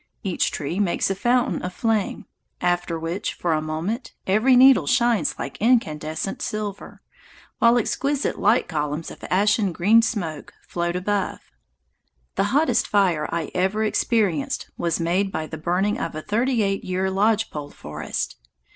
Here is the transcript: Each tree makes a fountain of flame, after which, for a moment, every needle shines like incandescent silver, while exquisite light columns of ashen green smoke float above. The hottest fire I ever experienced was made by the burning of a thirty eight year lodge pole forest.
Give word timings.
Each 0.23 0.49
tree 0.49 0.79
makes 0.79 1.11
a 1.11 1.13
fountain 1.15 1.61
of 1.61 1.73
flame, 1.75 2.25
after 2.59 2.97
which, 2.97 3.35
for 3.35 3.53
a 3.53 3.61
moment, 3.61 4.13
every 4.25 4.55
needle 4.55 4.87
shines 4.87 5.35
like 5.37 5.59
incandescent 5.61 6.41
silver, 6.41 7.03
while 7.59 7.77
exquisite 7.77 8.39
light 8.39 8.67
columns 8.67 9.11
of 9.11 9.23
ashen 9.29 9.71
green 9.71 10.01
smoke 10.01 10.53
float 10.67 10.95
above. 10.95 11.37
The 12.33 12.45
hottest 12.45 12.87
fire 12.87 13.29
I 13.31 13.51
ever 13.53 13.83
experienced 13.83 14.71
was 14.75 14.99
made 14.99 15.31
by 15.31 15.45
the 15.45 15.59
burning 15.59 15.99
of 15.99 16.15
a 16.15 16.23
thirty 16.23 16.63
eight 16.63 16.83
year 16.83 17.11
lodge 17.11 17.51
pole 17.51 17.69
forest. 17.69 18.37